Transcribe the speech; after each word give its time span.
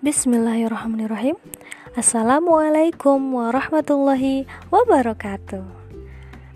Bismillahirrahmanirrahim. 0.00 1.36
Assalamualaikum 1.92 3.20
warahmatullahi 3.36 4.48
wabarakatuh. 4.72 5.60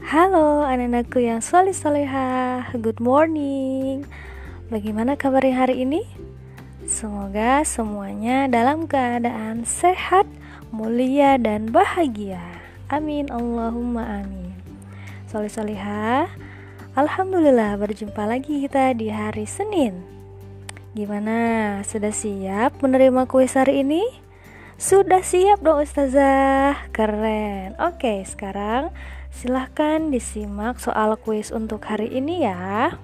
Halo 0.01 0.65
anak-anakku 0.65 1.21
yang 1.21 1.45
soleh 1.45 1.77
solehah 1.77 2.73
Good 2.73 3.05
morning. 3.05 4.09
Bagaimana 4.73 5.21
kabarnya 5.21 5.61
hari 5.61 5.85
ini? 5.85 6.09
Semoga 6.89 7.61
semuanya 7.69 8.49
dalam 8.49 8.89
keadaan 8.89 9.69
sehat, 9.69 10.25
mulia, 10.73 11.37
dan 11.37 11.69
bahagia. 11.69 12.41
Amin 12.89 13.29
Allahumma 13.29 14.25
amin. 14.25 14.57
Soleh 15.29 15.53
solehah 15.53 16.33
Alhamdulillah 16.97 17.77
berjumpa 17.77 18.25
lagi 18.25 18.65
kita 18.65 18.97
di 18.97 19.13
hari 19.13 19.45
Senin 19.45 20.24
Gimana? 20.95 21.83
Sudah 21.83 22.15
siap 22.15 22.79
menerima 22.79 23.27
kuis 23.27 23.59
hari 23.59 23.83
ini? 23.83 24.07
Sudah 24.79 25.27
siap 25.27 25.59
dong 25.59 25.83
Ustazah. 25.83 26.87
Keren. 26.95 27.75
Oke 27.83 28.23
sekarang 28.23 28.95
silahkan 29.35 30.15
disimak 30.15 30.79
soal 30.79 31.19
kuis 31.19 31.51
untuk 31.51 31.83
hari 31.91 32.15
ini 32.15 32.47
ya. 32.47 32.95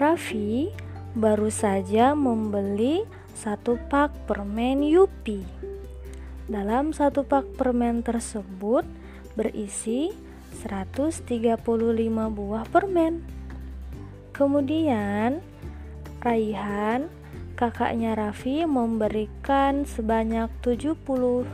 Raffi 0.00 0.72
baru 1.12 1.52
saja 1.52 2.16
membeli 2.16 3.04
satu 3.36 3.76
pak 3.76 4.16
permen 4.24 4.80
Yupi. 4.88 5.44
Dalam 6.48 6.96
satu 6.96 7.28
pak 7.28 7.60
permen 7.60 8.00
tersebut 8.00 8.88
berisi 9.36 10.16
135 10.64 11.60
buah 12.32 12.64
permen. 12.72 13.20
Kemudian 14.32 15.44
Raihan, 16.26 17.06
kakaknya 17.54 18.18
Raffi 18.18 18.66
memberikan 18.66 19.86
sebanyak 19.86 20.50
79 20.58 21.46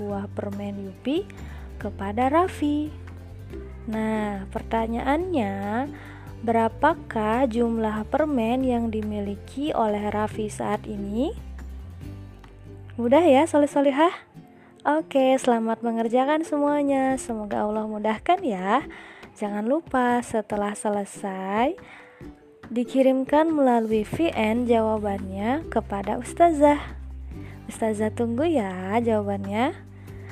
buah 0.00 0.32
permen 0.32 0.88
Yupi 0.88 1.28
kepada 1.76 2.32
Raffi. 2.32 2.88
Nah, 3.92 4.48
pertanyaannya, 4.48 5.92
berapakah 6.40 7.44
jumlah 7.44 8.08
permen 8.08 8.64
yang 8.64 8.88
dimiliki 8.88 9.76
oleh 9.76 10.08
Raffi 10.08 10.48
saat 10.48 10.88
ini? 10.88 11.36
Mudah 12.96 13.20
ya, 13.28 13.44
soleh-solehah? 13.44 14.16
Oke, 14.88 15.36
selamat 15.36 15.84
mengerjakan 15.84 16.48
semuanya. 16.48 17.20
Semoga 17.20 17.68
Allah 17.68 17.84
mudahkan 17.84 18.40
ya. 18.40 18.88
Jangan 19.36 19.68
lupa 19.68 20.24
setelah 20.24 20.72
selesai 20.72 21.76
dikirimkan 22.72 23.52
melalui 23.52 24.08
VN 24.08 24.64
jawabannya 24.64 25.68
kepada 25.68 26.16
Ustazah. 26.16 26.80
Ustazah 27.68 28.08
tunggu 28.08 28.48
ya 28.48 28.96
jawabannya. 28.96 29.76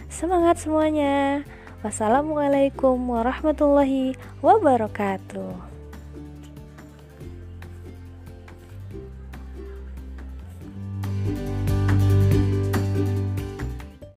Semangat 0.09 0.65
semuanya. 0.65 1.45
Wassalamualaikum 1.85 2.97
warahmatullahi 2.97 4.17
wabarakatuh. 4.41 5.80